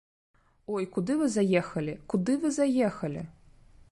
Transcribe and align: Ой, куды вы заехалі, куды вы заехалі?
Ой, 0.77 0.87
куды 0.95 1.17
вы 1.19 1.27
заехалі, 1.33 1.93
куды 2.13 2.37
вы 2.45 2.53
заехалі? 2.57 3.21